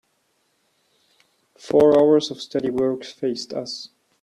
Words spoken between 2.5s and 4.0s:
work faced us.